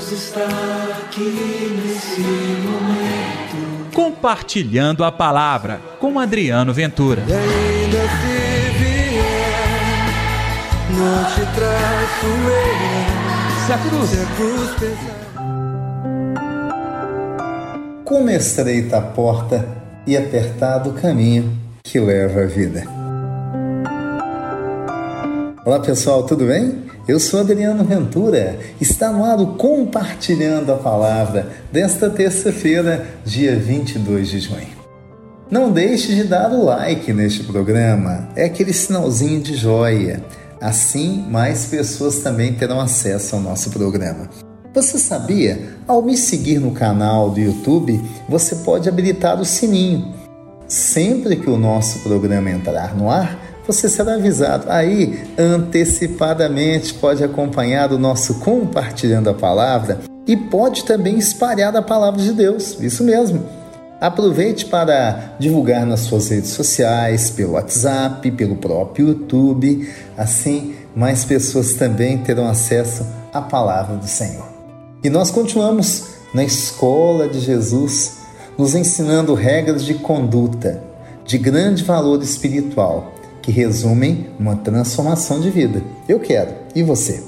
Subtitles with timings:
[0.00, 0.46] Deus está
[0.98, 3.92] aqui nesse momento.
[3.94, 7.22] Compartilhando a palavra com Adriano Ventura.
[7.28, 9.20] E ainda se vier,
[10.96, 13.66] não te traço eu.
[13.66, 15.20] Se a cruz, Se a cruz pesar.
[18.02, 19.68] Como estreita a porta
[20.06, 22.84] e apertado o caminho que leva à vida.
[25.66, 26.89] Olá pessoal, tudo bem?
[27.10, 28.56] Eu sou Adriano Ventura.
[28.80, 34.68] Está no ar Compartilhando a Palavra desta terça-feira, dia 22 de junho.
[35.50, 40.24] Não deixe de dar o like neste programa, é aquele sinalzinho de joia.
[40.60, 44.30] Assim, mais pessoas também terão acesso ao nosso programa.
[44.72, 45.58] Você sabia?
[45.88, 50.14] Ao me seguir no canal do YouTube, você pode habilitar o sininho.
[50.68, 54.66] Sempre que o nosso programa entrar no ar, você será avisado.
[54.68, 62.20] Aí, antecipadamente, pode acompanhar o nosso Compartilhando a Palavra e pode também espalhar a palavra
[62.20, 62.76] de Deus.
[62.80, 63.44] Isso mesmo.
[64.00, 69.88] Aproveite para divulgar nas suas redes sociais, pelo WhatsApp, pelo próprio YouTube.
[70.16, 74.48] Assim, mais pessoas também terão acesso à palavra do Senhor.
[75.04, 76.04] E nós continuamos
[76.34, 78.18] na escola de Jesus,
[78.58, 80.82] nos ensinando regras de conduta
[81.24, 83.19] de grande valor espiritual
[83.50, 85.82] que resumem uma transformação de vida.
[86.08, 87.20] Eu quero, e você?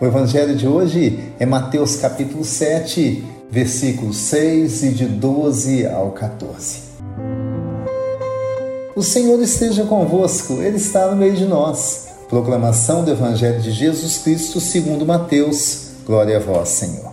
[0.00, 6.78] O evangelho de hoje é Mateus capítulo 7, versículos 6 e de 12 ao 14.
[8.96, 12.06] O Senhor esteja convosco, Ele está no meio de nós.
[12.28, 15.88] Proclamação do Evangelho de Jesus Cristo segundo Mateus.
[16.06, 17.12] Glória a vós, Senhor.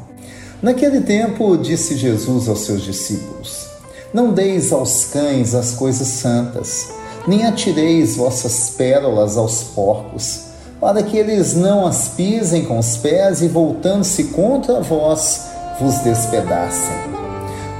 [0.61, 3.67] Naquele tempo, disse Jesus aos seus discípulos:
[4.13, 10.41] Não deis aos cães as coisas santas, nem atireis vossas pérolas aos porcos,
[10.79, 15.45] para que eles não as pisem com os pés e, voltando-se contra vós,
[15.79, 16.95] vos despedacem.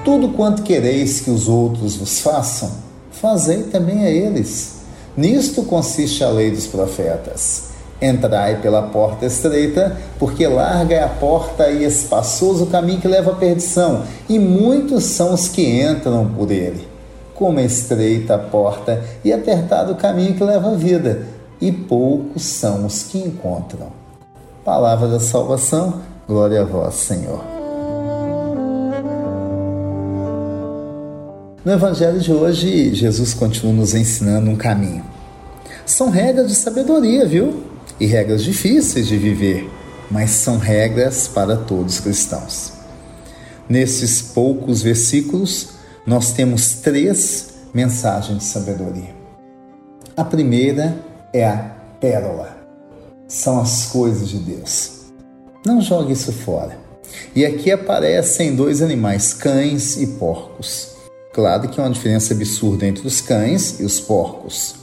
[0.05, 2.71] Tudo quanto quereis que os outros vos façam,
[3.11, 4.81] fazei também a eles.
[5.17, 7.71] Nisto consiste a lei dos profetas.
[8.01, 13.31] Entrai pela porta estreita, porque larga é a porta e espaçoso o caminho que leva
[13.31, 16.90] à perdição, e muitos são os que entram por ele.
[17.41, 21.25] Como estreita a porta e apertado o caminho que leva à vida,
[21.59, 23.87] e poucos são os que encontram.
[24.63, 27.43] Palavra da salvação, glória a vós, Senhor.
[31.65, 35.03] No Evangelho de hoje, Jesus continua nos ensinando um caminho.
[35.83, 37.63] São regras de sabedoria, viu?
[37.99, 39.67] E regras difíceis de viver,
[40.11, 42.73] mas são regras para todos os cristãos.
[43.67, 49.15] Nesses poucos versículos, nós temos três mensagens de sabedoria.
[50.17, 50.97] A primeira
[51.33, 51.57] é a
[51.99, 52.57] pérola,
[53.27, 55.01] são as coisas de Deus.
[55.65, 56.77] Não jogue isso fora.
[57.35, 60.95] E aqui aparecem dois animais, cães e porcos.
[61.33, 64.75] Claro que há uma diferença absurda entre os cães e os porcos.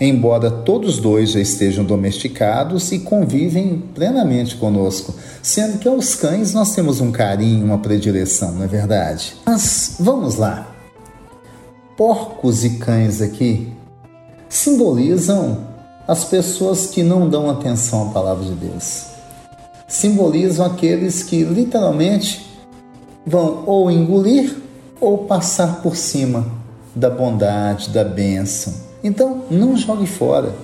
[0.00, 6.72] Embora todos dois já estejam domesticados e convivem plenamente conosco, sendo que aos cães nós
[6.72, 9.34] temos um carinho, uma predileção, não é verdade?
[9.44, 10.72] Mas vamos lá.
[11.96, 13.72] Porcos e cães aqui
[14.48, 15.66] simbolizam
[16.06, 19.06] as pessoas que não dão atenção à palavra de Deus.
[19.88, 22.46] Simbolizam aqueles que literalmente
[23.26, 24.56] vão ou engolir
[25.00, 26.46] ou passar por cima
[26.94, 28.87] da bondade, da bênção.
[29.02, 30.54] Então, não jogue fora.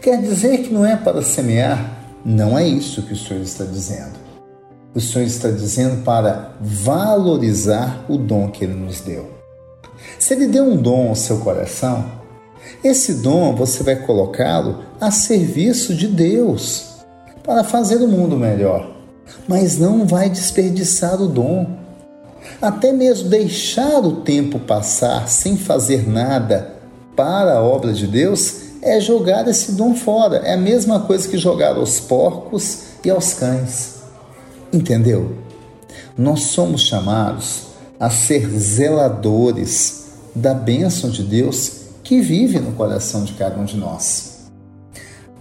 [0.00, 1.98] Quer dizer que não é para semear?
[2.24, 4.18] Não é isso que o Senhor está dizendo.
[4.94, 9.30] O Senhor está dizendo para valorizar o dom que Ele nos deu.
[10.18, 12.04] Se Ele deu um dom ao seu coração,
[12.82, 16.86] esse dom você vai colocá-lo a serviço de Deus
[17.42, 18.94] para fazer o mundo melhor.
[19.46, 21.78] Mas não vai desperdiçar o dom
[22.60, 26.77] até mesmo deixar o tempo passar sem fazer nada
[27.18, 30.36] para a obra de Deus, é jogar esse dom fora.
[30.36, 33.96] É a mesma coisa que jogar aos porcos e aos cães.
[34.72, 35.36] Entendeu?
[36.16, 37.62] Nós somos chamados
[37.98, 41.72] a ser zeladores da bênção de Deus
[42.04, 44.50] que vive no coração de cada um de nós.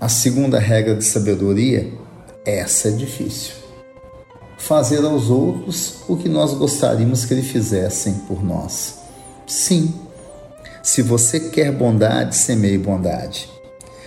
[0.01, 1.94] A segunda regra de sabedoria,
[2.44, 3.68] essa é difícil
[4.57, 8.95] fazer aos outros o que nós gostaríamos que eles fizessem por nós.
[9.45, 9.94] Sim,
[10.81, 13.50] se você quer bondade, semeie bondade.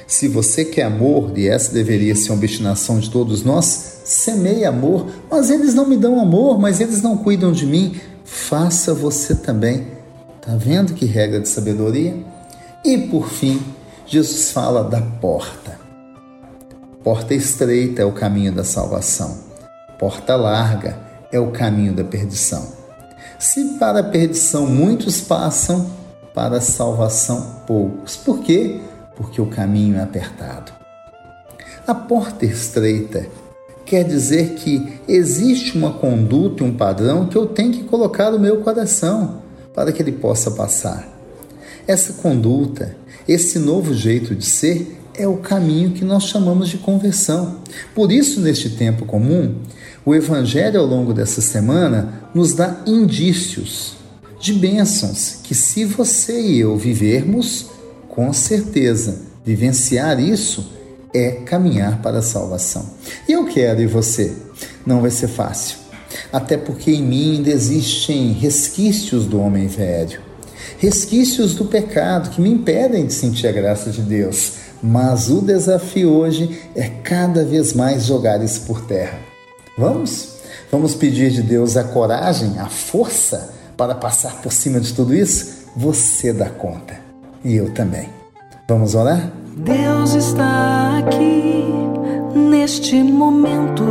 [0.07, 5.07] Se você quer amor, e essa deveria ser uma destinação de todos nós, semeie amor.
[5.31, 8.01] Mas eles não me dão amor, mas eles não cuidam de mim.
[8.25, 9.87] Faça você também.
[10.41, 12.17] Tá vendo que regra de sabedoria?
[12.85, 13.63] E por fim,
[14.07, 15.79] Jesus fala da porta.
[17.05, 19.51] Porta estreita é o caminho da salvação
[20.01, 20.99] porta larga
[21.31, 22.67] é o caminho da perdição.
[23.39, 25.91] Se para a perdição muitos passam,
[26.41, 28.17] para a salvação poucos.
[28.17, 28.81] Por quê?
[29.15, 30.73] Porque o caminho é apertado.
[31.87, 33.27] A porta estreita
[33.85, 38.63] quer dizer que existe uma conduta um padrão que eu tenho que colocar no meu
[38.63, 39.43] coração
[39.75, 41.07] para que ele possa passar.
[41.87, 42.97] Essa conduta,
[43.29, 47.57] esse novo jeito de ser, é o caminho que nós chamamos de conversão.
[47.95, 49.57] Por isso, neste tempo comum,
[50.07, 54.00] o Evangelho ao longo dessa semana nos dá indícios
[54.41, 57.67] de bênçãos que, se você e eu vivermos,
[58.09, 60.73] com certeza, vivenciar isso
[61.13, 62.87] é caminhar para a salvação.
[63.29, 64.33] E eu quero e você.
[64.87, 65.77] Não vai ser fácil.
[66.33, 70.21] Até porque em mim ainda existem resquícios do homem velho,
[70.79, 74.55] resquícios do pecado que me impedem de sentir a graça de Deus.
[74.83, 79.21] Mas o desafio hoje é cada vez mais jogar isso por terra.
[79.77, 80.31] Vamos?
[80.73, 85.71] Vamos pedir de Deus a coragem, a força para passar por cima de tudo isso?
[85.75, 87.01] Você dá conta.
[87.43, 88.11] E eu também.
[88.69, 89.33] Vamos orar?
[89.57, 91.65] Deus está aqui
[92.35, 93.83] neste momento.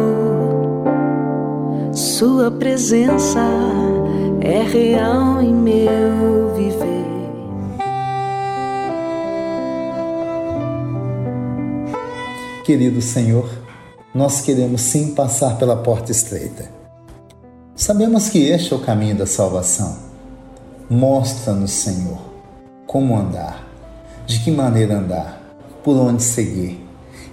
[1.92, 3.40] Sua presença
[4.42, 7.06] é real em meu viver.
[12.64, 13.50] Querido Senhor,
[14.14, 16.79] nós queremos sim passar pela porta estreita.
[17.80, 19.98] Sabemos que este é o caminho da salvação.
[20.90, 22.20] Mostra-nos, Senhor,
[22.86, 23.66] como andar,
[24.28, 25.42] de que maneira andar,
[25.82, 26.86] por onde seguir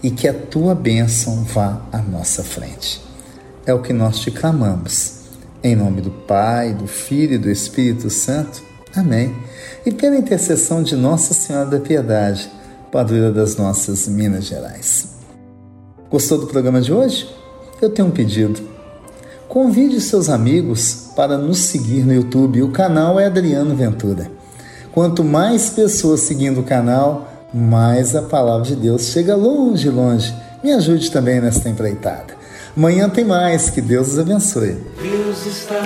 [0.05, 3.03] e que a tua bênção vá à nossa frente.
[3.67, 5.15] É o que nós te clamamos.
[5.65, 8.63] Em nome do Pai, do Filho e do Espírito Santo.
[8.95, 9.35] Amém.
[9.85, 12.49] E pela intercessão de Nossa Senhora da Piedade,
[12.93, 15.09] padroeira das nossas Minas Gerais.
[16.09, 17.29] Gostou do programa de hoje?
[17.83, 18.76] Eu tenho um pedido.
[19.49, 22.63] Convide seus amigos para nos seguir no YouTube.
[22.63, 24.31] O canal é Adriano Ventura.
[24.93, 30.35] Quanto mais pessoas seguindo o canal, mais a palavra de Deus chega longe, longe.
[30.63, 32.35] Me ajude também nesta empreitada.
[32.77, 33.71] Amanhã tem mais.
[33.71, 34.77] Que Deus os abençoe.
[35.01, 35.81] Deus está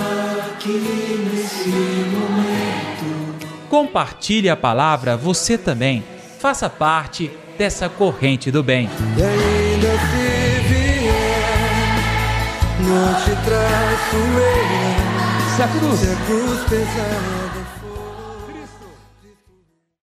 [0.52, 3.36] aqui nesse momento.
[3.68, 6.02] Compartilhe a palavra você também.
[6.38, 8.88] Faça parte dessa corrente do bem.
[12.90, 15.56] Não te traço eu.
[15.56, 17.49] Se a cruz Se a cruz pesar